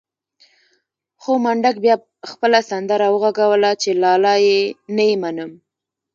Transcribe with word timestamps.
خو 1.21 1.31
منډک 1.43 1.75
بيا 1.85 1.95
خپله 2.31 2.59
سندره 2.69 3.07
وغږوله 3.09 3.71
چې 3.81 3.89
لالا 4.03 4.35
نه 4.97 5.03
يې 5.09 5.15
منم. 5.23 5.51